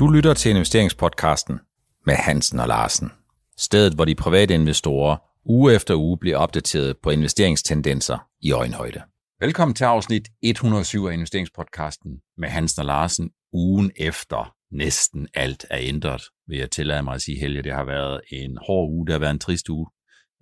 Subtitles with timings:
[0.00, 1.60] Du lytter til investeringspodcasten
[2.06, 3.10] med Hansen og Larsen.
[3.58, 9.02] Stedet, hvor de private investorer uge efter uge bliver opdateret på investeringstendenser i øjenhøjde.
[9.40, 15.78] Velkommen til afsnit 107 af investeringspodcasten med Hansen og Larsen ugen efter næsten alt er
[15.80, 17.62] ændret, vil jeg tillade mig at sige, Helge.
[17.62, 19.86] Det har været en hård uge, det har været en trist uge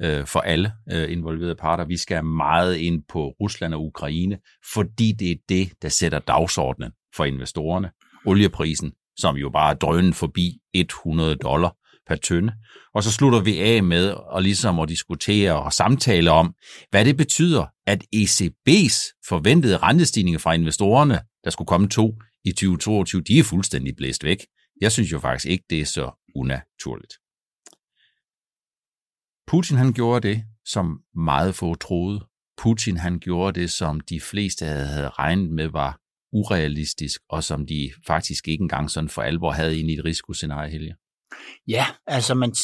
[0.02, 1.84] øh, for alle øh, involverede parter.
[1.84, 4.38] Vi skal meget ind på Rusland og Ukraine,
[4.74, 7.90] fordi det er det, der sætter dagsordenen for investorerne.
[8.26, 11.76] Olieprisen, som jo bare er drønen forbi 100 dollar
[12.08, 12.52] per tønde.
[12.94, 16.54] Og så slutter vi af med at ligesom at diskutere og samtale om,
[16.90, 23.22] hvad det betyder, at ECB's forventede rentestigninger fra investorerne, der skulle komme to i 2022,
[23.22, 24.38] de er fuldstændig blæst væk.
[24.80, 27.12] Jeg synes jo faktisk ikke, det er så unaturligt.
[29.46, 32.26] Putin han gjorde det, som meget få troede.
[32.58, 36.00] Putin han gjorde det, som de fleste havde regnet med var
[36.32, 40.70] urealistisk, og som de faktisk ikke engang sådan for alvor havde ind i et risikoscenarie,
[40.70, 40.94] Helge.
[41.68, 42.54] Ja, altså man,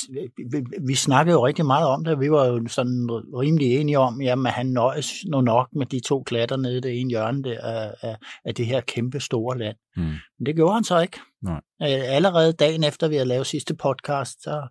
[0.87, 2.21] vi, snakkede jo rigtig meget om det.
[2.21, 6.23] Vi var jo sådan rimelig enige om, at han nøjes nu nok med de to
[6.23, 9.77] klatter nede i det ene hjørne der af, af, af det her kæmpe store land.
[9.97, 10.03] Mm.
[10.39, 11.19] Men det gjorde han så ikke.
[11.43, 11.61] Nej.
[11.81, 14.69] Allerede dagen efter vi havde lavet sidste podcast, så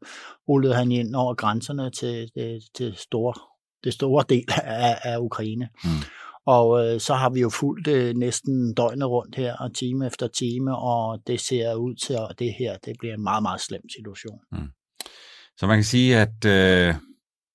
[0.49, 3.33] rullede han ind over grænserne til, til, til store,
[3.83, 5.69] det store del af, af Ukraine.
[5.83, 5.89] Mm.
[6.45, 10.27] Og øh, så har vi jo fulgt øh, næsten døgnet rundt her, og time efter
[10.27, 13.81] time, og det ser ud til, at det her det bliver en meget, meget slem
[13.97, 14.39] situation.
[14.51, 14.67] Mm.
[15.57, 16.95] Så man kan sige, at øh,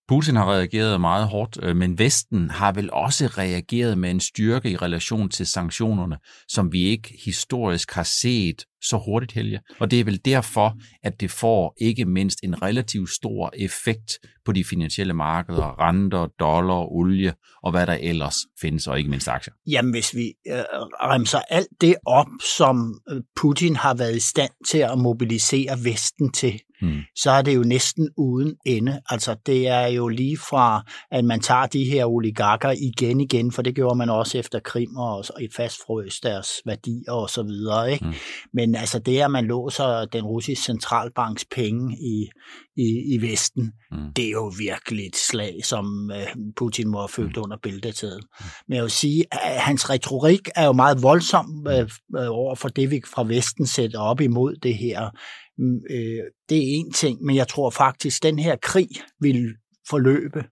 [0.08, 4.70] Putin har reageret meget hårdt, øh, men Vesten har vel også reageret med en styrke
[4.70, 9.60] i relation til sanktionerne, som vi ikke historisk har set så hurtigt, Helge.
[9.78, 14.52] Og det er vel derfor, at det får ikke mindst en relativt stor effekt på
[14.52, 19.54] de finansielle markeder, renter, dollar, olie og hvad der ellers findes, og ikke mindst aktier.
[19.66, 20.58] Jamen, hvis vi øh,
[21.02, 26.32] remser alt det op, som øh, Putin har været i stand til at mobilisere Vesten
[26.32, 27.00] til, hmm.
[27.16, 29.00] så er det jo næsten uden ende.
[29.10, 33.62] Altså, det er jo lige fra, at man tager de her oligarker igen igen, for
[33.62, 37.92] det gjorde man også efter Krim og, og fastfrøs deres værdier og så videre.
[37.92, 38.04] Ikke?
[38.04, 38.14] Hmm.
[38.52, 42.28] Men men altså det, at man låser den russiske centralbanks penge i,
[42.76, 44.12] i, i Vesten, mm.
[44.16, 47.42] det er jo virkelig et slag, som uh, Putin må have følt mm.
[47.42, 48.22] under bæltetiden.
[48.40, 48.44] Mm.
[48.68, 52.90] Men jeg vil sige, at hans retorik er jo meget voldsom uh, over for det,
[52.90, 55.10] vi fra Vesten sætter op imod det her.
[55.58, 58.88] Uh, det er en ting, men jeg tror faktisk, at den her krig
[59.20, 59.54] vil
[59.90, 60.44] forløbe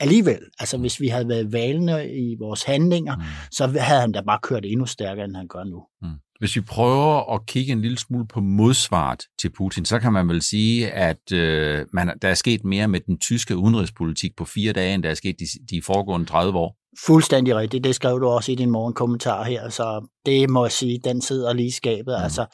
[0.00, 0.40] alligevel.
[0.58, 3.22] Altså hvis vi havde været valende i vores handlinger, mm.
[3.50, 5.82] så havde han da bare kørt endnu stærkere, end han gør nu.
[6.02, 6.18] Mm.
[6.38, 10.28] Hvis vi prøver at kigge en lille smule på modsvaret til Putin, så kan man
[10.28, 14.72] vel sige, at øh, man, der er sket mere med den tyske udenrigspolitik på fire
[14.72, 16.76] dage, end der er sket de, de foregående 30 år.
[17.06, 17.84] Fuldstændig rigtigt.
[17.84, 21.52] Det skrev du også i din morgenkommentar her, så det må jeg sige, den sidder
[21.52, 22.16] lige i skabet.
[22.18, 22.22] Mm.
[22.22, 22.46] Altså,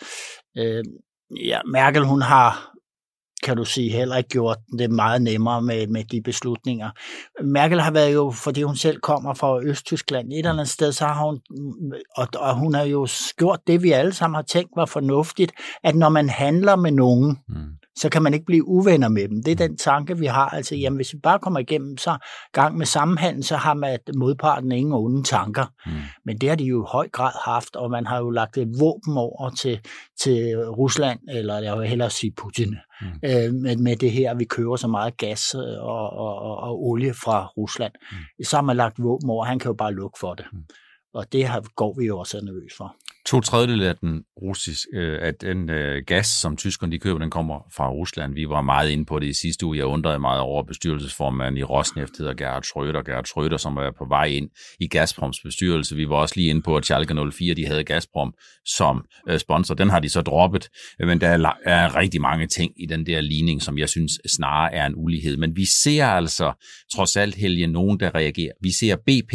[0.58, 0.84] øh,
[1.46, 2.72] ja, Merkel, hun har
[3.42, 6.90] kan du sige, heller ikke gjort det meget nemmere med, med de beslutninger.
[7.44, 11.06] Merkel har været jo, fordi hun selv kommer fra Østtyskland, et eller andet sted, så
[11.06, 11.40] har hun,
[12.16, 15.52] og, og hun har jo gjort det, vi alle sammen har tænkt var fornuftigt,
[15.84, 19.42] at når man handler med nogen, mm så kan man ikke blive uvenner med dem.
[19.42, 20.48] Det er den tanke, vi har.
[20.48, 22.16] Altså, jamen, hvis vi bare kommer igennem så
[22.52, 25.66] gang med sammenhandel, så har man modparten ingen onde tanker.
[25.86, 25.92] Mm.
[26.24, 28.68] Men det har de jo i høj grad haft, og man har jo lagt et
[28.80, 29.80] våben over til,
[30.22, 33.06] til Rusland, eller jeg vil hellere sige Putin, mm.
[33.06, 37.14] øh, med, med det her, vi køber så meget gas og, og, og, og olie
[37.14, 37.92] fra Rusland.
[38.12, 38.44] Mm.
[38.44, 40.44] Så har man lagt våben over, han kan jo bare lukke for det.
[40.52, 40.64] Mm.
[41.14, 42.96] Og det har, går vi jo også nervøs for.
[43.32, 47.30] To tredjedel af den russisk, øh, at den øh, gas, som tyskerne de køber, den
[47.30, 48.34] kommer fra Rusland.
[48.34, 49.78] Vi var meget inde på det i sidste uge.
[49.78, 53.02] Jeg undrede meget over bestyrelsesformanden i Rosneft, hedder Gerhard Schröder.
[53.02, 54.50] Gerhard Schröder, som er på vej ind
[54.80, 55.96] i Gazproms bestyrelse.
[55.96, 58.34] Vi var også lige inde på, at Schalke 04, de havde Gazprom
[58.66, 59.74] som øh, sponsor.
[59.74, 60.68] Den har de så droppet.
[60.98, 64.74] Men der er, er rigtig mange ting i den der ligning, som jeg synes snarere
[64.74, 65.36] er en ulighed.
[65.36, 66.52] Men vi ser altså
[66.94, 68.52] trods alt, Helge, nogen, der reagerer.
[68.62, 69.34] Vi ser BP,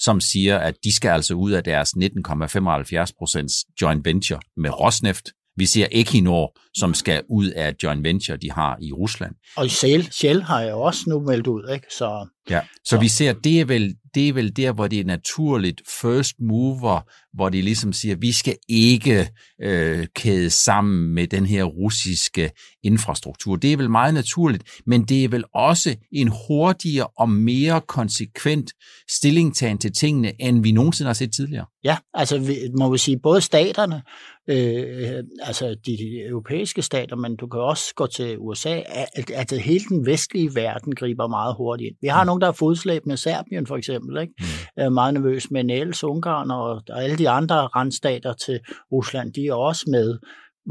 [0.00, 5.28] som siger, at de skal altså ud af deres 19,75% joint venture med Rosneft.
[5.56, 9.34] Vi ser Equinor, som skal ud af joint venture, de har i Rusland.
[9.56, 11.86] Og Shell, Shell har jeg også nu meldt ud, ikke?
[11.90, 12.60] Så, ja.
[12.84, 16.34] så, vi ser, det er, vel, det er vel der, hvor det er naturligt first
[16.40, 17.00] mover,
[17.34, 19.28] hvor de ligesom siger, vi skal ikke
[19.62, 22.50] øh, kæde sammen med den her russiske
[22.82, 23.56] infrastruktur.
[23.56, 28.72] Det er vel meget naturligt, men det er vel også en hurtigere og mere konsekvent
[29.10, 31.66] stillingtagen til tingene, end vi nogensinde har set tidligere.
[31.84, 34.02] Ja, altså vi, må vi sige, både staterne,
[34.48, 38.80] øh, altså de europæiske stater, men du kan også gå til USA,
[39.14, 41.96] at, at hele den vestlige verden griber meget hurtigt ind.
[42.00, 42.26] Vi har mm.
[42.40, 44.34] Nogen, der er fodslæbende, Serbien for eksempel, ikke?
[44.38, 44.44] Mm.
[44.76, 48.60] er meget nervøs med Næls, Ungarn og, og alle de andre randstater til
[48.92, 50.18] Rusland, de er også med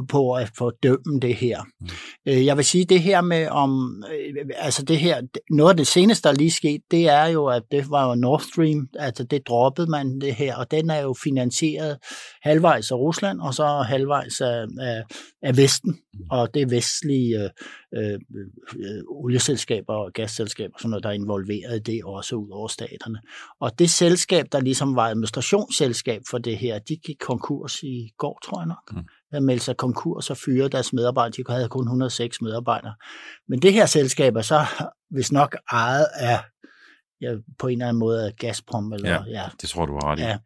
[0.10, 1.62] på at fordømme det her.
[1.82, 1.88] Mm.
[2.28, 5.22] Øh, jeg vil sige det her med om, øh, altså det her,
[5.52, 8.42] noget af det seneste, der lige sket, det er jo, at det var jo Nord
[8.42, 11.98] Stream, altså det droppede man det her, og den er jo finansieret
[12.42, 15.04] halvvejs af Rusland, og så halvvejs af, af,
[15.42, 16.20] af Vesten, mm.
[16.32, 17.50] og det er vestlige øh,
[17.96, 18.20] øh,
[18.80, 23.20] øh, olieselskaber og gasselskaber, sådan noget, der er involveret i det, også ud over staterne.
[23.62, 28.40] Og det selskab, der ligesom var administrationsselskab for det her, de gik konkurs i går,
[28.44, 28.92] tror jeg nok.
[28.92, 31.44] Mm meldte sig konkurs og fyre deres medarbejdere.
[31.48, 32.94] De havde kun 106 medarbejdere.
[33.48, 34.66] Men det her selskab er så
[35.12, 36.40] hvis nok ejet af
[37.22, 38.94] ja, på en eller anden måde Gazprom.
[38.94, 40.22] Eller, ja, ja, det tror du har ret i.
[40.22, 40.38] Ja.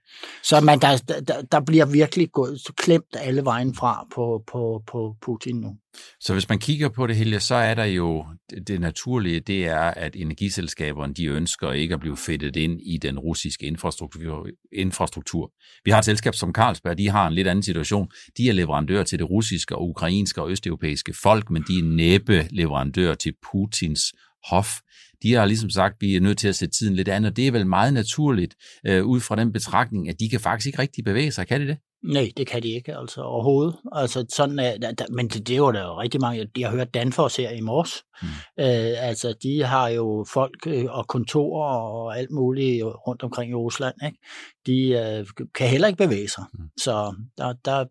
[0.44, 5.16] Så man, der, der, der bliver virkelig gået, klemt alle vejen fra på, på, på
[5.22, 5.78] Putin nu.
[6.20, 8.26] Så hvis man kigger på det hele, så er der jo
[8.68, 13.20] det naturlige, det er, at energiselskaberne de ønsker ikke at blive fedtet ind i den
[13.20, 14.48] russiske infrastruktur.
[14.72, 15.52] infrastruktur.
[15.86, 18.08] Vi har et selskab som Carlsberg, de har en lidt anden situation.
[18.38, 22.48] De er leverandør til det russiske og ukrainske og østeuropæiske folk, men de er næppe
[22.52, 24.14] leverandør til Putins
[24.50, 24.80] hof
[25.24, 27.36] de har ligesom sagt, at vi er nødt til at sætte tiden lidt an, og
[27.36, 28.56] det er vel meget naturligt
[28.88, 31.48] øh, ud fra den betragtning, at de kan faktisk ikke rigtig bevæge sig.
[31.48, 31.78] Kan de det?
[32.04, 33.76] Nej, det kan de ikke, altså overhovedet.
[33.92, 36.94] Altså, sådan er, der, men det, det var der jo rigtig mange, de har hørt
[36.94, 38.04] Danfoss her i morges.
[38.22, 38.28] Mm.
[38.60, 43.54] Øh, altså, de har jo folk øh, og kontorer og alt muligt rundt omkring i
[43.54, 44.18] Rusland, ikke?
[44.66, 46.44] De øh, kan heller ikke bevæge sig.
[46.54, 46.60] Mm.
[46.78, 47.86] Så der, der,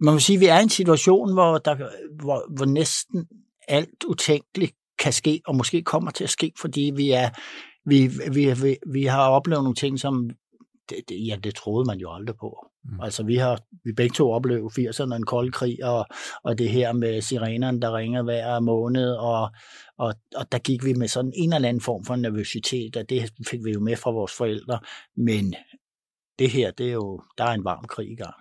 [0.00, 1.76] man må sige, at vi er i en situation, hvor, der,
[2.22, 3.26] hvor, hvor næsten
[3.68, 7.28] alt utænkeligt kan ske, og måske kommer til at ske, fordi vi er
[7.84, 10.30] vi, vi, vi, vi har oplevet nogle ting, som
[10.88, 12.66] det, det, ja, det troede man jo aldrig på.
[12.84, 13.00] Mm.
[13.00, 16.06] Altså vi har vi begge to oplevet 80'erne, en kold krig, og,
[16.44, 19.50] og det her med sirenerne, der ringer hver måned, og,
[19.98, 23.32] og, og der gik vi med sådan en eller anden form for nervøsitet, og det
[23.50, 24.78] fik vi jo med fra vores forældre,
[25.16, 25.54] men
[26.38, 28.34] det her, det er jo, der er en varm krig i gang.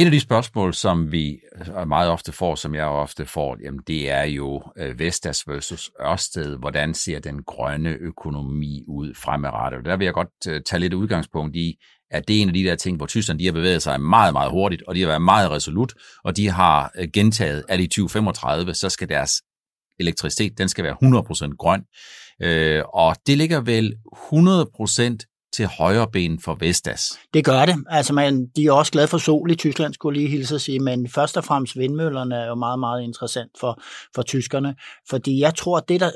[0.00, 1.38] Et af de spørgsmål, som vi
[1.78, 5.90] øh, meget ofte får, som jeg ofte får, jamen det er jo øh, Vestas versus
[6.02, 6.56] Ørsted.
[6.58, 9.84] Hvordan ser den grønne økonomi ud fremadrettet?
[9.84, 11.74] Der vil jeg godt øh, tage lidt udgangspunkt i,
[12.10, 14.32] at det er en af de der ting, hvor Tyskland de har bevæget sig meget,
[14.32, 15.94] meget hurtigt, og de har været meget resolut,
[16.24, 19.42] og de har gentaget, at i 2035, så skal deres
[19.98, 20.96] elektricitet, den skal være
[21.50, 21.82] 100% grøn.
[22.94, 27.18] og det ligger vel 100% til højre ben for Vestas.
[27.34, 27.74] Det gør det.
[27.88, 30.80] Altså, man, de er også glade for sol i Tyskland, skulle lige hilse at sige,
[30.80, 33.82] men først og fremmest vindmøllerne er jo meget, meget interessant for,
[34.14, 34.74] for tyskerne,
[35.10, 36.10] fordi jeg tror, det der,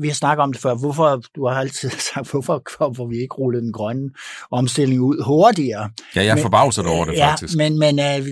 [0.00, 2.62] vi har snakket om det før, hvorfor, du har altid sagt, hvorfor
[2.96, 4.10] får vi ikke rullet den grønne
[4.50, 5.90] omstilling ud hurtigere?
[6.16, 7.56] Ja, jeg er forbavset over det ja, faktisk.
[7.56, 8.28] men, men øh,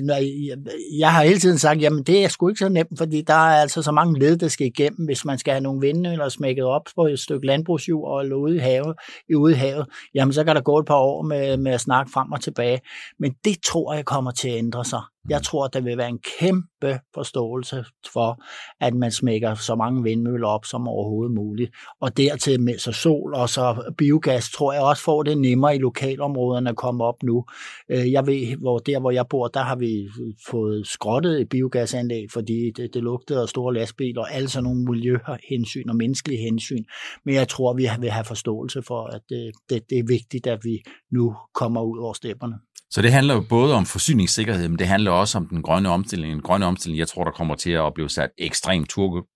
[0.99, 3.60] jeg har hele tiden sagt, jamen det er sgu ikke så nemt, fordi der er
[3.60, 6.82] altså så mange led, der skal igennem, hvis man skal have nogle vindmøller smækket op
[6.96, 8.94] på et stykke landbrugsjord eller ude i havet,
[9.37, 12.12] ude i havet, jamen så kan der gå et par år med, med at snakke
[12.12, 12.81] frem og tilbage.
[13.19, 15.03] Men det tror jeg kommer til at ændre sig.
[15.29, 18.43] Jeg tror, at der vil være en kæmpe forståelse for,
[18.81, 21.71] at man smækker så mange vindmøller op som overhovedet muligt.
[22.01, 25.79] Og dertil med så sol og så biogas, tror jeg også får det nemmere i
[25.79, 27.45] lokalområderne at komme op nu.
[27.89, 30.09] Øh, jeg ved, hvor der hvor jeg bor, der har vi
[30.51, 34.85] fået skrottet et biogasanlæg, fordi det, det lugtede af store lastbiler og alle sådan nogle
[34.85, 36.85] miljøhensyn og menneskelige hensyn.
[37.25, 40.61] Men jeg tror, vi vil have forståelse for, at det, det, det er vigtigt, at
[40.65, 40.83] vi
[41.13, 42.55] nu kommer ud over stepperne.
[42.90, 46.32] Så det handler jo både om forsyningssikkerhed, men det handler også om den grønne omstilling.
[46.32, 48.89] Den grønne omstilling, jeg tror, der kommer til at blive sat ekstremt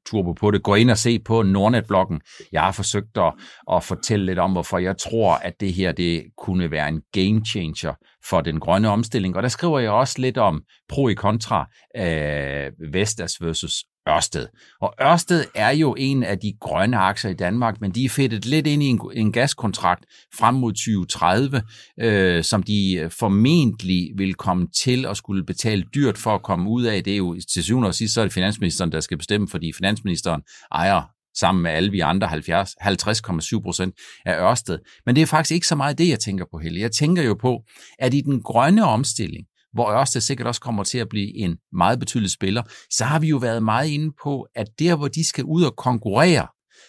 [0.07, 0.62] turbo på det.
[0.62, 2.21] Gå ind og se på Nordnet-bloggen.
[2.53, 3.33] Jeg har forsøgt at,
[3.73, 7.45] at fortælle lidt om, hvorfor jeg tror, at det her det kunne være en game
[7.47, 7.95] changer
[8.29, 9.37] for den grønne omstilling.
[9.37, 14.47] Og der skriver jeg også lidt om pro i kontra øh, Vestas versus Ørsted.
[14.81, 18.47] Og Ørsted er jo en af de grønne aktier i Danmark, men de er fedtet
[18.47, 20.05] lidt ind i en, en gaskontrakt
[20.39, 21.63] frem mod 2030,
[22.01, 26.71] øh, som de øh, formentlig vil komme til at skulle betale dyrt for at komme
[26.71, 27.05] ud af.
[27.05, 29.73] Det er jo til syvende og sidst, så er det finansministeren, der skal bestemme, fordi
[29.73, 30.43] finansministeren
[30.73, 31.03] ejer
[31.39, 33.95] sammen med alle vi andre 50,7 procent
[34.27, 34.79] af Ørsted.
[35.07, 36.81] Men det er faktisk ikke så meget det, jeg tænker på, Helle.
[36.81, 37.63] Jeg tænker jo på,
[37.99, 41.99] at i den grønne omstilling, hvor Ørsted sikkert også kommer til at blive en meget
[41.99, 45.45] betydelig spiller, så har vi jo været meget inde på, at der, hvor de skal
[45.45, 46.47] ud og konkurrere,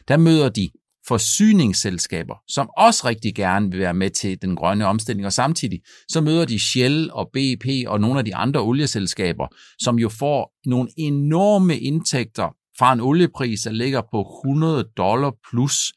[0.07, 0.69] der møder de
[1.07, 6.21] forsyningsselskaber, som også rigtig gerne vil være med til den grønne omstilling, og samtidig så
[6.21, 9.47] møder de Shell og BP og nogle af de andre olieselskaber,
[9.79, 12.49] som jo får nogle enorme indtægter
[12.79, 15.93] fra en oliepris, der ligger på 100 dollar plus,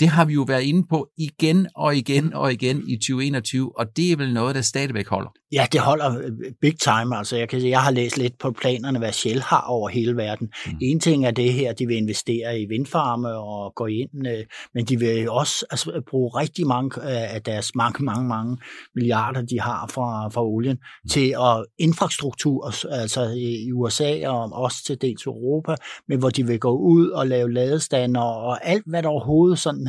[0.00, 3.96] Det har vi jo været inde på igen og igen og igen i 2021, og
[3.96, 5.30] det er vel noget, der stadigvæk holder.
[5.52, 7.16] Ja, det holder øh, big time.
[7.16, 10.16] Altså, jeg, kan sige, jeg har læst lidt på planerne, hvad Shell har over hele
[10.16, 10.50] verden.
[10.66, 10.72] Mm.
[10.82, 14.84] En ting er det her, de vil investere i vindfarme og gå ind, øh, men
[14.84, 18.58] de vil også altså, bruge rigtig mange øh, af deres mange, mange, mange
[18.94, 21.08] milliarder, de har fra, fra olien, mm.
[21.08, 25.74] til at infrastruktur, altså i USA og også til dels Europa,
[26.08, 29.88] men hvor de vil gå ud og lave ladestander og alt, hvad der overhovedet sådan...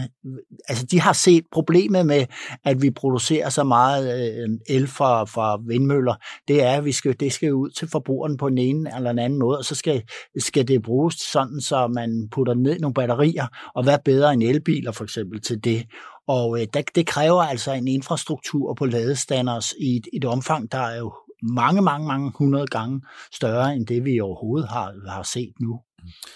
[0.70, 2.26] Altså, de har set problemet med,
[2.66, 6.16] at vi producerer så meget el fra, fra vindmøller,
[6.48, 9.20] det er, at vi skal, det skal ud til forbrugeren på en ene eller den
[9.20, 10.04] anden måde, og så skal,
[10.38, 14.92] skal det bruges sådan, så man putter ned nogle batterier, og hvad bedre end elbiler
[14.92, 15.86] for eksempel til det.
[16.28, 20.78] Og øh, det, det kræver altså en infrastruktur på ladestanders i et, et omfang, der
[20.78, 21.14] er jo
[21.44, 23.02] mange, mange, mange hundrede gange
[23.34, 25.80] større end det, vi overhovedet har, har set nu.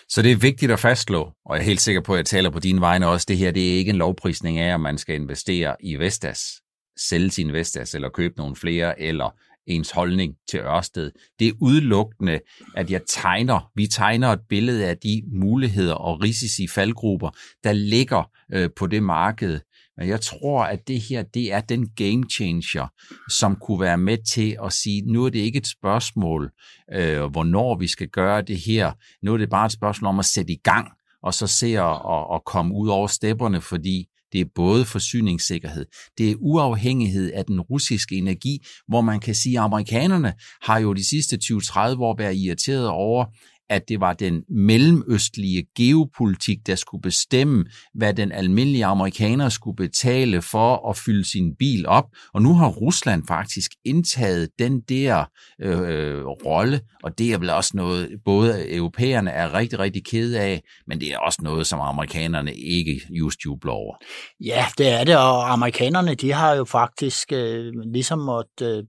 [0.10, 2.50] Så det er vigtigt at fastslå, og jeg er helt sikker på, at jeg taler
[2.50, 5.16] på dine vegne også, det her det er ikke en lovprisning af, at man skal
[5.16, 6.61] investere i Vestas
[7.10, 9.36] sælge sin Vestas eller købe nogle flere, eller
[9.68, 11.12] ens holdning til Ørsted.
[11.40, 12.40] Det er udelukkende,
[12.76, 17.30] at jeg tegner, vi tegner et billede af de muligheder og risici faldgrupper,
[17.64, 19.60] der ligger øh, på det marked.
[19.98, 22.88] Men jeg tror, at det her, det er den game changer,
[23.30, 26.52] som kunne være med til at sige, nu er det ikke et spørgsmål,
[26.94, 28.92] øh, hvornår vi skal gøre det her.
[29.22, 30.88] Nu er det bare et spørgsmål om at sætte i gang,
[31.24, 35.86] og så se at, at, at komme ud over stepperne, fordi det er både forsyningssikkerhed,
[36.18, 40.94] det er uafhængighed af den russiske energi, hvor man kan sige, at amerikanerne har jo
[40.94, 43.26] de sidste 20-30 år været irriteret over,
[43.72, 50.42] at det var den mellemøstlige geopolitik, der skulle bestemme, hvad den almindelige amerikaner skulle betale
[50.42, 52.06] for at fylde sin bil op.
[52.34, 55.26] Og nu har Rusland faktisk indtaget den der
[55.62, 60.62] øh, rolle, og det er vel også noget, både europæerne er rigtig, rigtig kede af,
[60.88, 63.96] men det er også noget, som amerikanerne ikke just jubler over.
[64.40, 68.84] Ja, det er det, og amerikanerne, de har jo faktisk øh, ligesom måtte øh,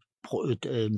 [0.67, 0.91] øh,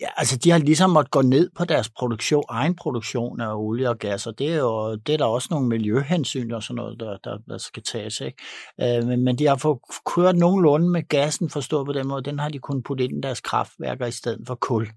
[0.00, 3.88] Ja, altså de har ligesom måttet gå ned på deres produktion, egen produktion af olie
[3.88, 7.00] og gas, og det er jo det er der også nogle miljøhensyn og sådan noget,
[7.00, 8.20] der, der, der skal tages.
[8.20, 8.38] Ikke?
[8.80, 12.38] Øh, men, men de har fået kørt nogenlunde med gassen, forstået på den måde, den
[12.38, 14.88] har de kun putte ind i deres kraftværker i stedet for kul.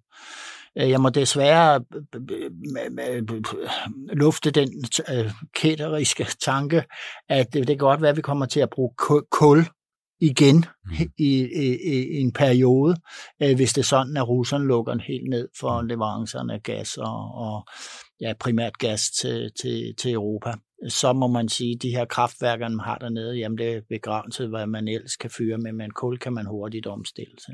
[0.78, 1.82] Øh, jeg må desværre
[4.14, 6.84] lufte den øh, kætteriske tanke,
[7.30, 8.92] at det kan godt være, at vi kommer til at bruge
[9.32, 9.66] kul
[10.22, 10.92] igen mm.
[11.18, 12.96] i, i, i en periode,
[13.44, 15.88] øh, hvis det er sådan, at russerne lukker helt ned for mm.
[15.88, 17.66] leverancerne af gas og, og
[18.22, 20.54] ja, primært gas til, til, til Europa.
[20.88, 24.50] Så må man sige, at de her kraftværker, man har dernede, jamen det er begrænset,
[24.50, 27.54] hvad man ellers kan fyre med, men kul kan man hurtigt omstille til.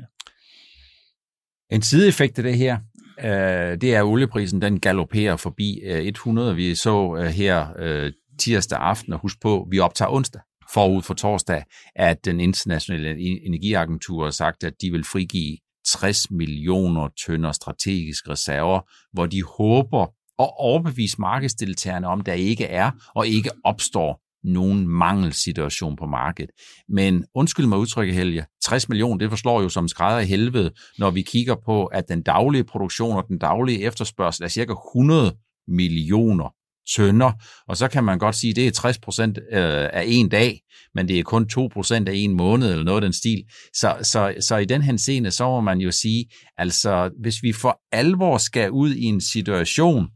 [1.70, 2.78] En sideeffekt af det her,
[3.18, 6.56] øh, det er, at olieprisen den galopperer forbi øh, 100.
[6.56, 10.40] Vi så øh, her øh, tirsdag aften, og husk på, vi optager onsdag
[10.76, 11.62] forud for torsdag,
[11.94, 13.10] at den internationale
[13.46, 15.56] energiagentur har sagt, at de vil frigive
[15.86, 18.80] 60 millioner tønder strategiske reserver,
[19.12, 20.02] hvor de håber
[20.38, 26.50] at overbevise markedsdeltagerne om, der ikke er og ikke opstår nogen mangelsituation på markedet.
[26.88, 31.10] Men undskyld mig udtrykke, Helge, 60 millioner, det forslår jo som skrædder i helvede, når
[31.10, 35.36] vi kigger på, at den daglige produktion og den daglige efterspørgsel er cirka 100
[35.68, 36.55] millioner
[36.94, 37.32] tønder,
[37.68, 40.60] og så kan man godt sige, at det er 60 procent øh, af en dag,
[40.94, 43.42] men det er kun 2 procent af en måned, eller noget af den stil.
[43.74, 46.26] Så, så, så i den henseende, så må man jo sige,
[46.58, 50.06] altså hvis vi for alvor skal ud i en situation,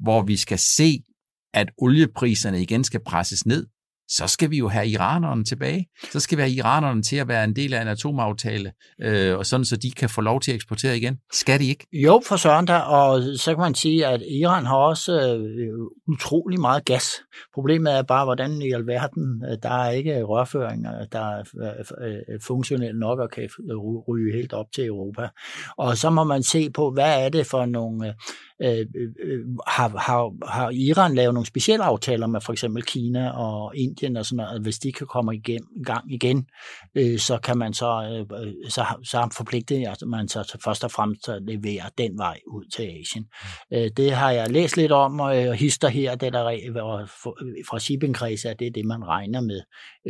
[0.00, 0.98] hvor vi skal se,
[1.54, 3.66] at oliepriserne igen skal presses ned,
[4.08, 5.86] så skal vi jo have iranerne tilbage.
[6.12, 8.72] Så skal vi have iranerne til at være en del af en atomaftale,
[9.02, 11.18] øh, og sådan så de kan få lov til at eksportere igen.
[11.32, 11.86] Skal de ikke?
[11.92, 16.60] Jo, for søren der, og så kan man sige, at Iran har også øh, utrolig
[16.60, 17.10] meget gas.
[17.54, 21.44] Problemet er bare, hvordan i alverden, øh, der er ikke rørføringer, øh, der er øh,
[21.44, 23.48] funktionelle øh, funktionelt nok og kan
[24.08, 25.28] ryge helt op til Europa.
[25.78, 28.14] Og så må man se på, hvad er det for nogle Øh,
[28.62, 28.86] øh,
[29.66, 34.26] har, har, har Iran lavet nogle specielle aftaler med for eksempel Kina og Indien og
[34.26, 36.46] sådan noget, hvis de kan komme igen, gang igen,
[36.94, 41.28] øh, så kan man så, øh, så, så forpligtet at man så først og fremmest
[41.28, 43.26] at levere den vej ud til Asien.
[43.72, 47.06] Øh, det har jeg læst lidt om, og hister her, det der
[47.68, 49.60] fra shippingkreds, at det er det, man regner med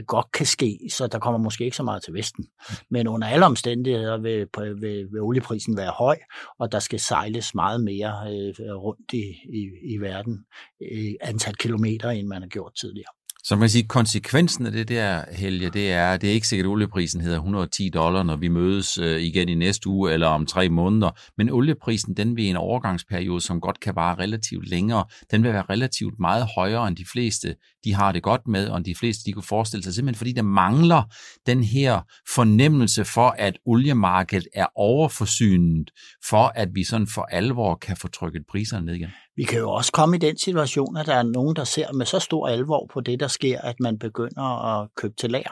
[0.07, 2.47] godt kan ske, så der kommer måske ikke så meget til Vesten.
[2.90, 4.47] Men under alle omstændigheder vil,
[4.81, 6.19] vil, vil olieprisen være høj,
[6.59, 9.25] og der skal sejles meget mere øh, rundt i,
[9.61, 10.45] i, i verden,
[10.83, 13.12] øh, antal kilometer, end man har gjort tidligere.
[13.45, 16.66] Så man kan sige, konsekvensen af det der, Helge, det er, det er ikke sikkert,
[16.66, 20.47] at olieprisen hedder 110 dollar, når vi mødes øh, igen i næste uge eller om
[20.47, 25.04] tre måneder, men olieprisen, den vil i en overgangsperiode, som godt kan vare relativt længere,
[25.30, 27.54] den vil være relativt meget højere end de fleste,
[27.85, 30.33] de har det godt med, og end de fleste, de kunne forestille sig, simpelthen fordi
[30.33, 31.02] der mangler
[31.47, 32.00] den her
[32.35, 35.90] fornemmelse for, at oliemarkedet er overforsynet,
[36.25, 39.11] for at vi sådan for alvor kan få trykket priserne ned igen.
[39.38, 42.07] Vi kan jo også komme i den situation, at der er nogen, der ser med
[42.07, 45.50] så stor alvor på det, der sker, at man begynder at købe til lager.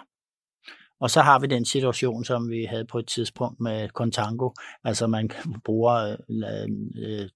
[1.01, 4.51] Og så har vi den situation, som vi havde på et tidspunkt med Contango,
[4.85, 5.31] altså man
[5.65, 6.69] bruger øh,
[7.09, 7.29] øh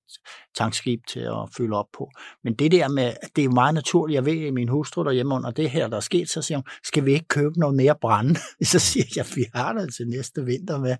[0.56, 2.10] tankskib til at fylde op på.
[2.44, 5.50] Men det der med, det er meget naturligt, jeg ved, at min hustru derhjemme under
[5.50, 8.40] det her, der er sket, så siger hun, skal vi ikke købe noget mere brænde?
[8.72, 10.96] Så siger jeg, vi har det til næste vinter med.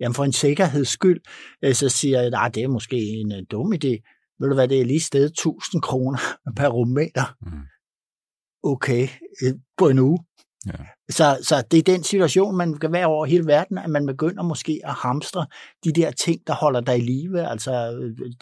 [0.00, 1.20] Jamen for en sikkerheds skyld,
[1.62, 4.68] øh, så siger jeg, nej, det er måske en øh, dum idé ved du hvad,
[4.68, 6.18] det er lige stedet 1000 kroner
[6.56, 7.36] per rummeter.
[7.42, 7.62] Mm.
[8.62, 9.08] Okay,
[9.42, 10.18] øh, på en uge.
[10.66, 10.72] Ja.
[11.08, 14.42] Så, så det er den situation, man kan være over hele verden, at man begynder
[14.42, 15.46] måske at hamstre
[15.84, 17.48] de der ting, der holder dig i live.
[17.48, 17.90] Altså,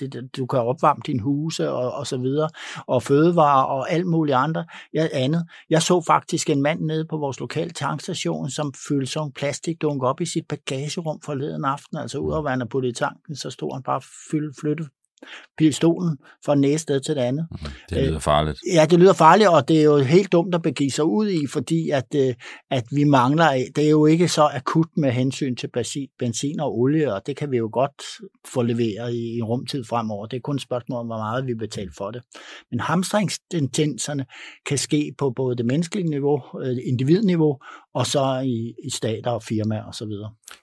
[0.01, 2.49] det, du kan opvarme din huse og, og så videre,
[2.87, 5.47] og fødevarer og alt muligt andre, ja, andet.
[5.71, 10.03] Jeg så faktisk en mand nede på vores lokale tankstation, som fyldte sådan en plastikdunk
[10.03, 13.51] op i sit bagagerum forleden aften, altså ud af, at på det i tanken, så
[13.51, 14.89] stod han bare fyldt, flyttet
[15.59, 17.47] pistolen fra den ene sted til det andet.
[17.50, 17.71] Mhm.
[17.91, 18.59] Det lyder farligt.
[18.75, 21.47] Ja, det lyder farligt, og det er jo helt dumt at begive sig ud i,
[21.52, 22.35] fordi at, øh,
[22.71, 25.69] at vi mangler, det er jo ikke så akut med hensyn til
[26.19, 28.02] benzin og olie, og det kan vi jo godt
[28.52, 30.26] få leveret i, i rumtid fremover.
[30.26, 32.23] Det er kun et spørgsmål om, hvor meget vi betaler for det.
[32.71, 34.26] Men hamstringstendenserne
[34.67, 37.59] kan ske på både det menneskelige niveau, øh, individniveau,
[37.95, 40.09] og så i, i stater og firmaer osv.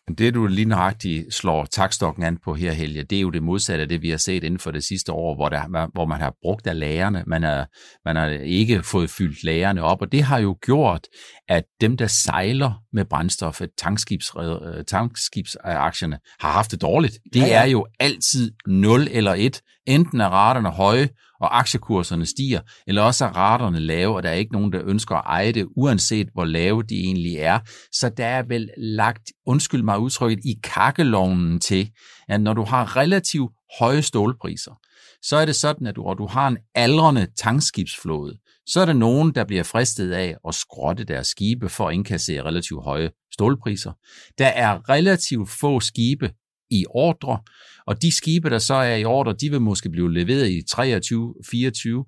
[0.08, 3.44] Men det, du lige nøjagtigt slår takstokken an på her, Helge, det er jo det
[3.44, 6.22] modsatte af det, vi har set inden for det sidste år, hvor, der, hvor man
[6.22, 7.24] har brugt af lagerne.
[7.28, 7.68] Man har,
[8.06, 11.08] man har ikke fået fyldt lagerne op, og det har jo gjort,
[11.48, 17.18] at dem, der sejler med brændstof, tankskibs, øh, tankskibsaktierne, har haft det dårligt.
[17.34, 17.62] Det ja, ja.
[17.62, 19.62] er jo altid 0 eller 1.
[19.86, 21.10] Enten er raterne høje,
[21.40, 25.16] og aktiekurserne stiger, eller også er raterne lave, og der er ikke nogen, der ønsker
[25.16, 27.60] at eje det, uanset hvor lave de egentlig er.
[27.92, 31.90] Så der er vel lagt, undskyld mig udtrykket, i kakkelovnen til,
[32.30, 34.80] at når du har relativt høje stålpriser,
[35.22, 38.94] så er det sådan, at du, og du har en aldrende tankskibsflåde, så er der
[38.94, 43.92] nogen, der bliver fristet af at skrotte deres skibe for at indkassere relativt høje stålpriser.
[44.38, 46.32] Der er relativt få skibe
[46.70, 47.40] i ordre,
[47.88, 51.34] og de skibe, der så er i ordre, de vil måske blive leveret i 23,
[51.52, 52.06] 24,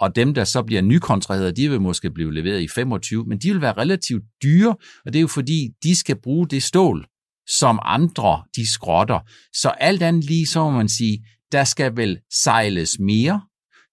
[0.00, 3.52] og dem, der så bliver nykontraherede, de vil måske blive leveret i 25, men de
[3.52, 7.06] vil være relativt dyre, og det er jo fordi, de skal bruge det stål,
[7.48, 9.18] som andre de skrotter.
[9.52, 13.40] Så alt andet lige, så må man sige, der skal vel sejles mere.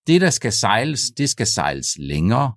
[0.08, 2.54] Det, der skal sejles, det skal sejles længere.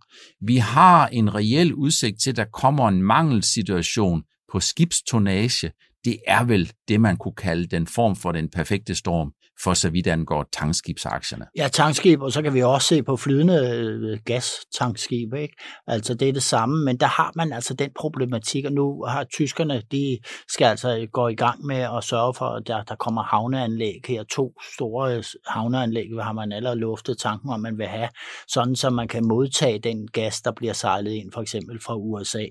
[0.46, 4.22] Vi har en reel udsigt til, at der kommer en mangelsituation
[4.52, 5.70] på skibstonage
[6.04, 9.32] det er vel det, man kunne kalde den form for den perfekte storm,
[9.64, 11.46] for så vidt angår tankskibsaktierne.
[11.56, 15.54] Ja, tankskib, og så kan vi også se på flydende gastankskib, gas-tankskib, ikke?
[15.86, 19.24] Altså det er det samme, men der har man altså den problematik, og nu har
[19.24, 23.22] tyskerne, de skal altså gå i gang med at sørge for, at der, der kommer
[23.22, 27.86] havneanlæg her, to store øh, havneanlæg, hvor har man allerede luftet tanken om, man vil
[27.86, 28.08] have,
[28.48, 32.44] sådan så man kan modtage den gas, der bliver sejlet ind, for eksempel fra USA.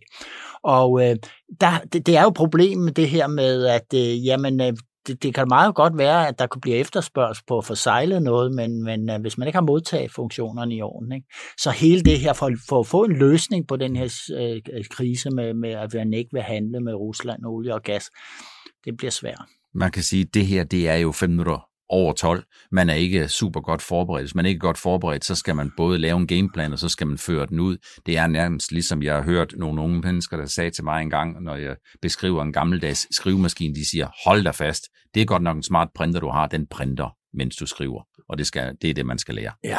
[0.64, 1.16] Og øh,
[1.62, 4.74] der, det, det er jo problemet det her med, at øh, jamen, øh,
[5.08, 8.22] det, det kan meget godt være, at der kunne blive efterspørgsel på at få sejlet
[8.22, 11.28] noget, men, men øh, hvis man ikke har modtaget funktionerne i orden, ikke?
[11.58, 14.86] så hele det her, for, for at få en løsning på den her øh, øh
[14.92, 18.10] krise med, med, at man ikke vil handle med Rusland, olie og gas,
[18.86, 19.42] det bliver svært.
[19.74, 22.44] Man kan sige, at det her det er jo fem minutter over 12.
[22.72, 24.24] Man er ikke super godt forberedt.
[24.24, 26.90] Hvis man ikke er godt forberedt, så skal man både lave en gameplan, og så
[26.90, 27.78] skal man føre den ud.
[28.06, 31.10] Det er nærmest ligesom jeg har hørt nogle unge mennesker, der sagde til mig en
[31.10, 34.84] gang, når jeg beskriver en gammeldags skrivemaskine, de siger, hold dig fast.
[35.14, 36.48] Det er godt nok en smart printer, du har.
[36.48, 38.04] Den printer, mens du skriver.
[38.30, 39.52] Og det, skal, det er det, man skal lære.
[39.64, 39.78] Ja.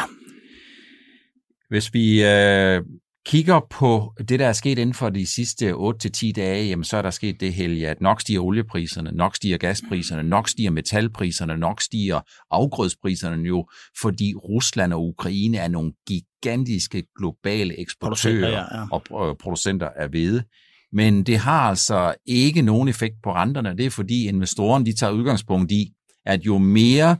[1.68, 2.82] Hvis vi øh,
[3.26, 7.02] kigger på det, der er sket inden for de sidste 8-10 dage, jamen så er
[7.02, 11.80] der sket det, Helge, at nok stiger oliepriserne, nok stiger gaspriserne, nok stiger metalpriserne, nok
[11.80, 13.68] stiger afgrødspriserne jo,
[14.00, 18.86] fordi Rusland og Ukraine er nogle gigantiske globale eksportører ja, ja.
[18.90, 20.44] og øh, producenter af hvede.
[20.92, 23.76] Men det har altså ikke nogen effekt på renterne.
[23.76, 25.92] Det er fordi investorerne de tager udgangspunkt i,
[26.26, 27.16] at jo mere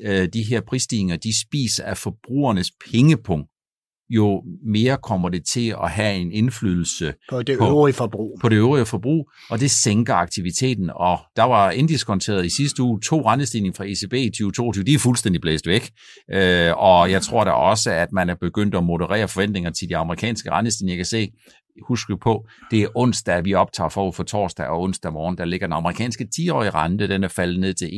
[0.00, 3.50] øh, de her prisstigninger de spiser af forbrugernes pengepunkt,
[4.10, 8.38] jo mere kommer det til at have en indflydelse på det på, øvrige forbrug.
[8.40, 10.90] På det øvrige forbrug, og det sænker aktiviteten.
[10.94, 14.98] Og der var indiskonteret i sidste uge to rentestigninger fra ECB i 2022, de er
[14.98, 15.90] fuldstændig blæst væk.
[16.32, 19.96] Øh, og jeg tror da også, at man er begyndt at moderere forventninger til de
[19.96, 20.94] amerikanske rentestigninger.
[20.94, 21.30] Jeg kan se,
[21.82, 25.66] husk på, det er onsdag, vi optager forud for torsdag og onsdag morgen, der ligger
[25.66, 27.92] den amerikanske 10-årige rente, den er faldet ned til 1,73,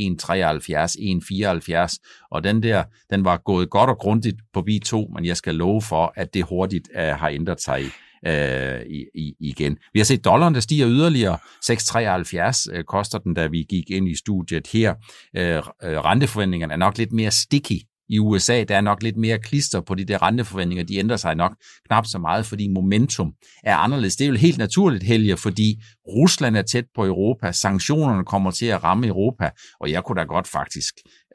[1.91, 5.55] 1,74, og den der, den var gået godt og grundigt på B2, men jeg skal
[5.55, 7.83] love for, at det hurtigt uh, har ændret sig
[8.27, 9.79] uh, i, i, igen.
[9.93, 11.39] Vi har set dollaren, der stiger yderligere.
[11.65, 14.95] 6,73 uh, øh, koster den, da vi gik ind i studiet her.
[15.39, 19.81] Uh, renteforventningerne er nok lidt mere sticky i USA, der er nok lidt mere klister
[19.81, 20.85] på de der renteforventninger.
[20.85, 23.33] De ændrer sig nok knap så meget, fordi momentum
[23.65, 24.17] er anderledes.
[24.17, 28.67] Det er jo helt naturligt, Helge, fordi Rusland er tæt på Europa, sanktionerne kommer til
[28.67, 30.95] at ramme Europa, og jeg kunne da godt faktisk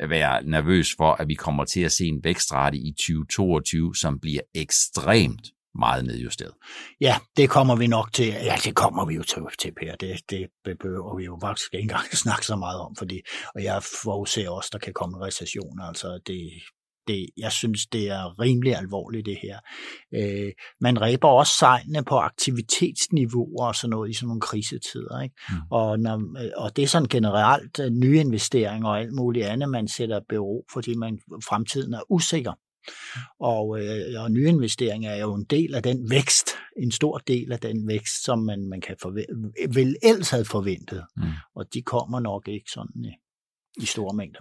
[0.09, 4.41] være nervøs for, at vi kommer til at se en vækstrate i 2022, som bliver
[4.55, 6.53] ekstremt meget nedjusteret.
[7.01, 8.27] Ja, det kommer vi nok til.
[8.27, 9.95] Ja, det kommer vi jo til, til Per.
[9.95, 13.21] Det, det behøver vi jo faktisk ikke engang snakke så meget om, fordi,
[13.55, 15.83] og jeg forudser også, der kan komme recessioner.
[15.83, 16.51] Altså, det,
[17.07, 19.59] det, jeg synes, det er rimelig alvorligt, det her.
[20.13, 25.21] Øh, man ræber også sejlene på aktivitetsniveauer og sådan noget i sådan nogle krisetider.
[25.21, 25.35] Ikke?
[25.49, 25.55] Mm.
[25.71, 26.21] Og, når,
[26.57, 30.65] og det er sådan generelt øh, nye investeringer og alt muligt andet, man sætter bero,
[30.73, 32.53] fordi man, fremtiden er usikker.
[33.39, 37.59] Og, øh, og nyinvesteringer er jo en del af den vækst, en stor del af
[37.59, 39.33] den vækst, som man, man kan forvente,
[39.73, 41.03] vil ellers have forventet.
[41.17, 41.23] Mm.
[41.55, 43.11] Og de kommer nok ikke sådan i,
[43.81, 44.39] i store mængder.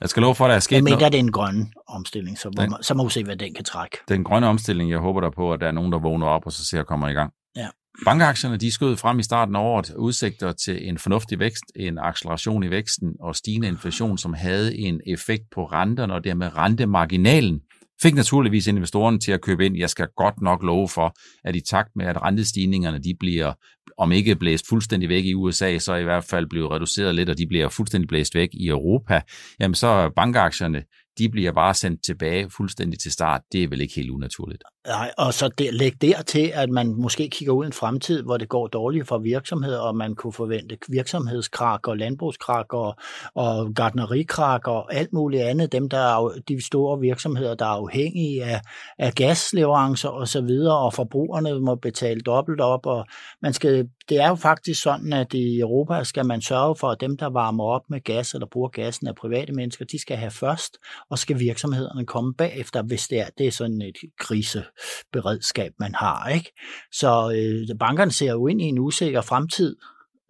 [0.00, 1.12] Jeg skal love for, at der er sket noget.
[1.12, 3.64] det er en grøn omstilling, så den, man, så må vi se, hvad den kan
[3.64, 3.98] trække.
[4.08, 6.52] Den grønne omstilling, jeg håber der på, at der er nogen, der vågner op og
[6.52, 7.32] så ser kommer i gang.
[7.56, 7.68] Ja.
[8.04, 12.62] Bankaktierne de skød frem i starten af året udsigter til en fornuftig vækst, en acceleration
[12.62, 17.60] i væksten og stigende inflation, som havde en effekt på renterne og dermed rentemarginalen
[18.02, 19.76] fik naturligvis investorerne til at købe ind.
[19.76, 23.52] Jeg skal godt nok love for, at i takt med, at rentestigningerne de bliver,
[23.98, 27.38] om ikke blæst fuldstændig væk i USA, så i hvert fald blevet reduceret lidt, og
[27.38, 29.20] de bliver fuldstændig blæst væk i Europa,
[29.60, 30.82] jamen så bankaktierne,
[31.18, 33.40] de bliver bare sendt tilbage fuldstændig til start.
[33.52, 34.62] Det er vel ikke helt unaturligt.
[34.86, 38.22] Nej, og så det, læg der til, at man måske kigger ud i en fremtid,
[38.22, 42.96] hvor det går dårligt for virksomheder, og man kunne forvente virksomhedskrak og landbrugskrak og,
[43.34, 45.72] og gardnerikrak og alt muligt andet.
[45.72, 48.60] Dem, der er, de store virksomheder, der er afhængige af,
[48.98, 52.86] af gasleverancer og så videre, og forbrugerne må betale dobbelt op.
[52.86, 53.06] Og
[53.42, 57.00] man skal, det er jo faktisk sådan, at i Europa skal man sørge for, at
[57.00, 60.30] dem, der varmer op med gas eller bruger gassen af private mennesker, de skal have
[60.30, 60.78] først,
[61.10, 66.28] og skal virksomhederne komme bagefter, hvis det er, det er sådan et kriseberedskab, man har.
[66.28, 66.52] Ikke?
[66.92, 69.76] Så øh, bankerne ser jo ind i en usikker fremtid,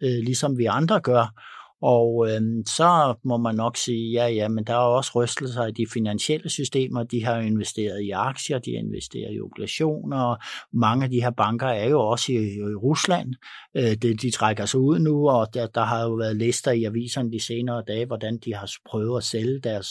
[0.03, 1.41] øh, ligesom vi andre gør,
[1.81, 5.71] og øh, så må man nok sige, ja, ja, men der er også rystelser i
[5.71, 7.03] de finansielle systemer.
[7.03, 10.35] De har investeret i aktier, de har investeret i obligationer.
[10.73, 13.33] Mange af de her banker er jo også i, i Rusland.
[13.77, 16.83] Øh, det, de trækker sig ud nu, og der, der har jo været lister i
[16.83, 19.87] aviserne de senere dage, hvordan de har prøvet at sælge deres,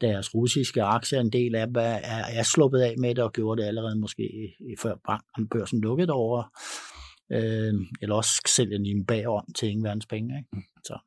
[0.00, 1.20] deres russiske aktier.
[1.20, 1.98] En del af dem er,
[2.38, 6.42] er sluppet af med det og gjorde det allerede måske før banken, børsen lukkede over.
[7.32, 10.38] Øh, eller også sælger de dem bagom til ingen verdens penge.
[10.38, 10.66] Ikke?
[10.84, 10.98] Så.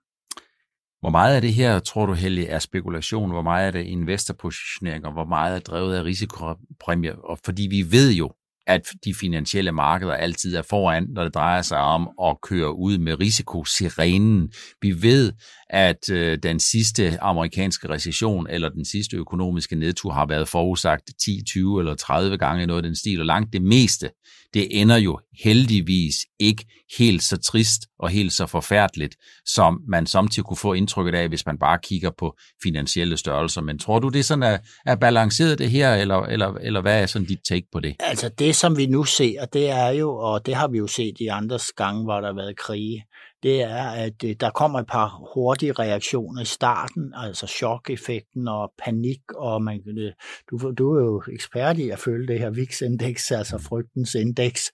[1.08, 3.32] Hvor meget af det her, tror du, Helge, er spekulation?
[3.32, 7.16] Hvor meget er det investorpositionering, og hvor meget er drevet af risikopræmier?
[7.16, 8.32] Og fordi vi ved jo,
[8.68, 12.98] at de finansielle markeder altid er foran, når det drejer sig om at køre ud
[12.98, 14.52] med risikosirenen.
[14.82, 15.34] Vi ved,
[15.70, 21.44] at øh, den sidste amerikanske recession eller den sidste økonomiske nedtur har været forudsagt 10,
[21.48, 24.10] 20 eller 30 gange noget af den stil, og langt det meste,
[24.54, 26.66] det ender jo heldigvis ikke
[26.98, 31.46] helt så trist og helt så forfærdeligt, som man samtidig kunne få indtrykket af, hvis
[31.46, 33.62] man bare kigger på finansielle størrelser.
[33.62, 37.06] Men tror du, det sådan er, er balanceret det her, eller, eller, eller hvad er
[37.06, 37.96] sådan dit take på det?
[38.00, 41.16] Altså det, som vi nu ser, det er jo, og det har vi jo set
[41.20, 43.06] i andre gange, hvor der har været krige,
[43.48, 48.72] det er, at øh, der kommer et par hurtige reaktioner i starten, altså chok-effekten og
[48.86, 50.12] panik, og man, øh,
[50.52, 54.72] du, du er jo ekspert i at følge det her VIX-indeks, altså frygtens indeks,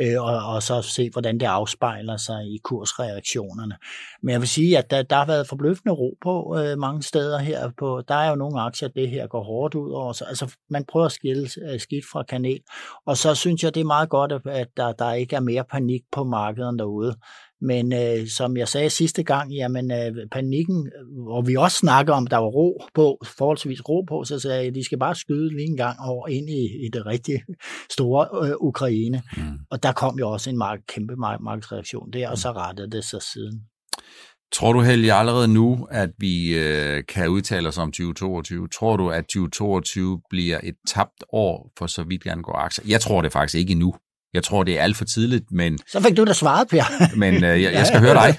[0.00, 3.76] øh, og, og så se, hvordan det afspejler sig i kursreaktionerne.
[4.22, 7.38] Men jeg vil sige, at der, der har været forbløffende ro på øh, mange steder
[7.38, 7.70] her.
[7.78, 10.12] På, der er jo nogle aktier, det her går hårdt ud over.
[10.12, 12.60] Så, altså, man prøver at skille øh, skidt fra kanel,
[13.06, 16.02] og så synes jeg, det er meget godt, at der, der ikke er mere panik
[16.12, 17.16] på markedet derude.
[17.60, 20.90] Men øh, som jeg sagde sidste gang, jamen øh, panikken,
[21.26, 24.66] og vi også snakker om, der var ro på, forholdsvis ro på, så sagde jeg,
[24.66, 27.42] at de skal bare skyde lige en gang over ind i, i det rigtige
[27.90, 29.22] store øh, Ukraine.
[29.36, 29.42] Mm.
[29.70, 32.56] Og der kom jo også en mark, kæmpe markedsreaktion der, og så mm.
[32.56, 33.60] rettede det sig siden.
[34.52, 38.68] Tror du, Helge, allerede nu, at vi øh, kan udtale os om 2022?
[38.68, 42.84] Tror du, at 2022 bliver et tabt år for så vidt angår aktier?
[42.88, 43.94] Jeg tror det faktisk ikke endnu.
[44.36, 45.78] Jeg tror, det er alt for tidligt, men...
[45.92, 47.16] Så fik du da svaret, Per.
[47.16, 48.38] men øh, jeg, jeg skal høre dig.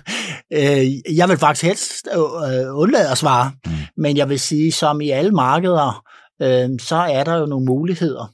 [0.54, 3.72] Øh, jeg vil faktisk helst øh, undlade at svare, mm.
[3.98, 6.04] men jeg vil sige, som i alle markeder,
[6.42, 8.34] øh, så er der jo nogle muligheder,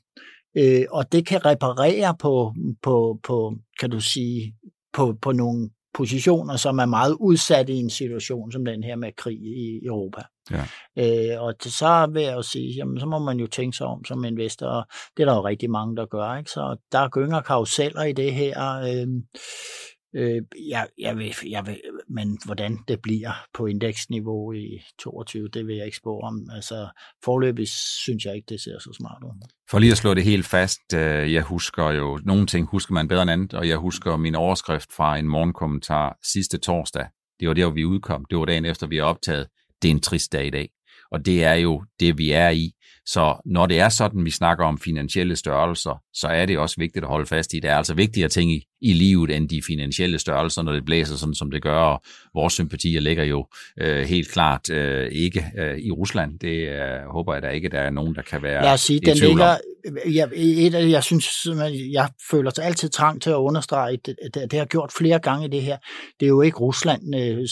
[0.57, 4.53] øh, og det kan reparere på, på, på kan du sige,
[4.93, 9.11] på, på nogle positioner, som er meget udsatte i en situation som den her med
[9.17, 10.21] krig i Europa.
[10.51, 10.65] Ja.
[10.97, 13.87] Øh, og det, så vil jeg jo sige, jamen, så må man jo tænke sig
[13.87, 14.85] om som investor, og
[15.17, 16.35] det er der jo rigtig mange, der gør.
[16.37, 16.51] Ikke?
[16.51, 18.79] Så der gynger karuseller i det her.
[18.79, 19.07] Øh,
[20.15, 25.67] Øh, jeg, jeg, vil, jeg vil, men hvordan det bliver på indeksniveau i 22, det
[25.67, 26.49] vil jeg ikke spå om.
[26.55, 26.87] Altså,
[27.23, 27.67] forløbig
[28.03, 29.47] synes jeg ikke, det ser så smart ud.
[29.69, 33.07] For lige at slå det helt fast, øh, jeg husker jo, nogle ting husker man
[33.07, 37.07] bedre end andet, og jeg husker min overskrift fra en morgenkommentar sidste torsdag.
[37.39, 38.25] Det var der, vi udkom.
[38.29, 39.47] Det var dagen efter, vi har optaget.
[39.83, 40.69] Det er en trist dag i dag.
[41.11, 42.71] Og det er jo det, vi er i.
[43.05, 47.05] Så når det er sådan, vi snakker om finansielle størrelser, så er det også vigtigt
[47.05, 47.59] at holde fast i.
[47.59, 51.15] Det er altså vigtigere ting i, i livet end de finansielle størrelser, når det blæser
[51.15, 51.79] sådan, som det gør.
[51.79, 52.01] Og
[52.33, 53.47] vores sympatier ligger jo
[53.81, 56.39] øh, helt klart øh, ikke øh, i Rusland.
[56.39, 58.99] Det øh, håber jeg da ikke, der er nogen, der kan være Lad os sige,
[58.99, 59.57] den ligger,
[60.05, 61.47] jeg, et af, jeg synes,
[61.91, 65.45] jeg føler sig altid trang til at understrege, det, det, det har gjort flere gange
[65.45, 65.77] i det her.
[66.19, 67.47] Det er jo ikke Rusland, øh,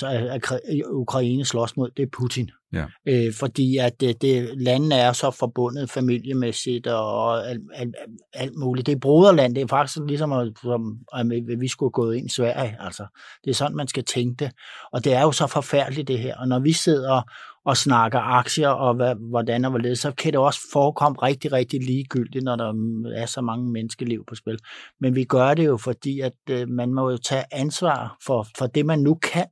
[0.91, 2.49] Ukraine slås mod, det er Putin.
[2.73, 2.85] Ja.
[3.07, 7.95] Øh, fordi at det, det, landene er så forbundet familiemæssigt og alt, alt,
[8.33, 8.85] alt muligt.
[8.85, 11.25] Det er broderland, det er faktisk ligesom, at, som, at
[11.59, 12.77] vi skulle gå ind i Sverige.
[12.79, 13.05] Altså,
[13.43, 14.51] det er sådan, man skal tænke det.
[14.93, 16.37] Og det er jo så forfærdeligt det her.
[16.37, 17.21] Og når vi sidder
[17.65, 21.83] og snakker aktier og hvad, hvordan og hvorledes, så kan det også forekomme rigtig, rigtig
[21.83, 22.73] ligegyldigt, når der
[23.15, 24.59] er så mange menneskeliv på spil.
[24.99, 28.67] Men vi gør det jo, fordi at øh, man må jo tage ansvar for, for
[28.67, 29.45] det, man nu kan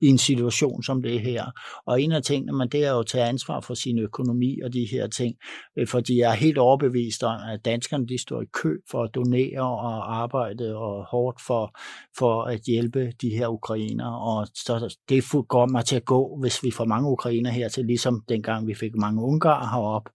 [0.00, 1.44] i en situation som det her.
[1.86, 4.72] Og en af tingene, man det er jo at tage ansvar for sin økonomi og
[4.72, 5.34] de her ting,
[5.78, 9.10] øh, fordi jeg er helt overbevist om, at danskerne de står i kø for at
[9.14, 11.78] donere og arbejde og hårdt for,
[12.18, 14.10] for at hjælpe de her ukrainer.
[14.10, 17.84] Og så det går mig til at gå, hvis vi får mange ukrainer her til,
[17.84, 20.08] ligesom dengang vi fik mange ungar herop,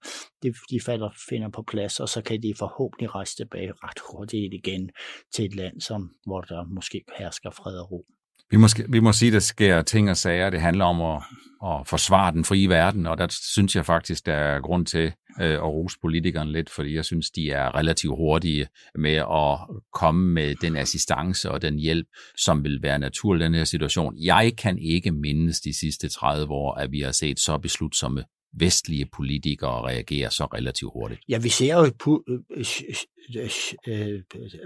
[0.44, 4.54] de, de falder, finder på plads, og så kan de forhåbentlig rejse tilbage ret hurtigt
[4.54, 4.90] igen
[5.34, 8.06] til et land, som, hvor der måske hersker fred og ro.
[8.52, 10.50] Vi må, vi må sige, at der sker ting og sager.
[10.50, 11.24] Det handler om at,
[11.66, 15.54] at forsvare den frie verden, og der synes jeg faktisk, der er grund til øh,
[15.54, 20.56] at rose politikerne lidt, fordi jeg synes, de er relativt hurtige med at komme med
[20.56, 22.08] den assistance og den hjælp,
[22.38, 24.14] som vil være naturlig i den her situation.
[24.18, 29.06] Jeg kan ikke mindes de sidste 30 år, at vi har set så beslutsomme vestlige
[29.16, 31.22] politikere reagerer så relativt hurtigt?
[31.30, 33.50] Ja, vi ser jo, øh,
[33.88, 34.22] øh,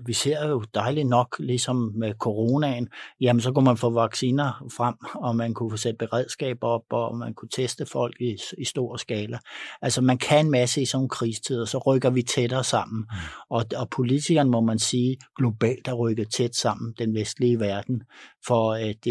[0.05, 2.87] vi ser jo dejligt nok, ligesom med coronaen,
[3.21, 7.17] jamen så kunne man få vacciner frem, og man kunne få sat beredskab op, og
[7.17, 9.39] man kunne teste folk i, i stor skala.
[9.81, 12.99] Altså man kan en masse i sådan nogle krigstider, så rykker vi tættere sammen.
[12.99, 13.17] Mm.
[13.49, 18.03] Og, og politikerne, må man sige, globalt er rykket tæt sammen, den vestlige verden,
[18.45, 19.07] for at,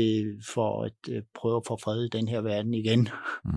[0.54, 3.08] for at prøve at få fred i den her verden igen.
[3.44, 3.52] Mm.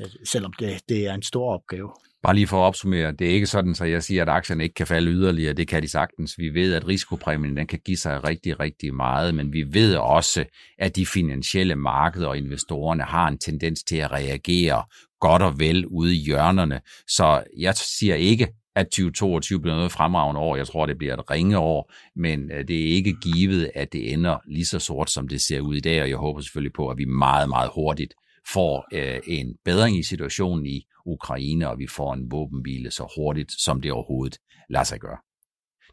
[0.00, 1.90] Øh, selvom det, det er en stor opgave.
[2.22, 4.74] Bare lige for at opsummere, det er ikke sådan, så jeg siger, at aktierne ikke
[4.74, 5.52] kan falde yderligere.
[5.52, 6.38] Det kan de sagtens.
[6.38, 10.44] Vi ved, at risikopræmien den kan give sig rigtig, rigtig meget, men vi ved også,
[10.78, 14.84] at de finansielle markeder og investorerne har en tendens til at reagere
[15.20, 16.80] godt og vel ude i hjørnerne.
[17.06, 20.56] Så jeg siger ikke, at 2022 bliver noget fremragende år.
[20.56, 24.12] Jeg tror, det bliver et ringe år, men øh, det er ikke givet, at det
[24.12, 26.88] ender lige så sort, som det ser ud i dag, og jeg håber selvfølgelig på,
[26.88, 28.14] at vi meget, meget hurtigt
[28.52, 33.52] får øh, en bedring i situationen i Ukraine, og vi får en våbenhvile så hurtigt,
[33.52, 34.38] som det overhovedet
[34.70, 35.18] lader sig gøre.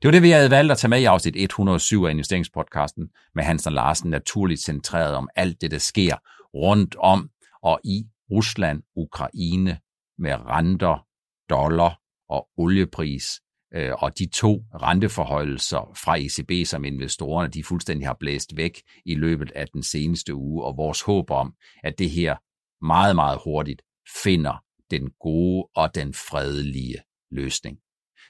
[0.01, 3.43] Det var det, vi havde valgt at tage med i afsnit 107 af investeringspodcasten med
[3.43, 6.15] Hansen Larsen, naturligt centreret om alt det, der sker
[6.53, 7.29] rundt om
[7.63, 9.79] og i Rusland, Ukraine,
[10.17, 11.05] med renter,
[11.49, 13.41] dollar og oliepris,
[13.75, 19.15] Øh, og de to renteforholdelser fra ECB, som investorerne de fuldstændig har blæst væk i
[19.15, 21.53] løbet af den seneste uge, og vores håb om,
[21.83, 22.35] at det her
[22.85, 23.81] meget, meget hurtigt
[24.23, 26.95] finder den gode og den fredelige
[27.31, 27.77] løsning.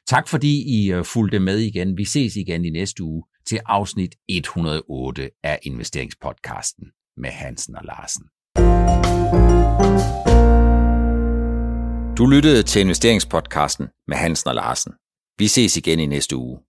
[0.08, 1.97] Tak fordi I øh, fulgte med igen.
[1.97, 8.23] Vi ses igen i næste uge til afsnit 108 af investeringspodcasten med Hansen og Larsen.
[12.17, 14.93] Du lyttede til investeringspodcasten med Hansen og Larsen.
[15.37, 16.59] Vi ses igen i næste uge.